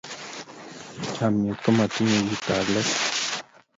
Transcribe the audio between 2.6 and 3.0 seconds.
let